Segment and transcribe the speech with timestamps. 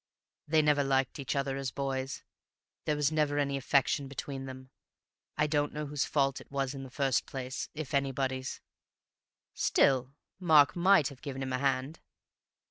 [0.47, 2.23] "They'd never liked each other as boys.
[2.85, 4.71] There was never any affection between them.
[5.37, 8.61] I don't know whose fault it was in the first place—if anybody's."
[9.53, 11.99] "Still, Mark might have given him a hand?"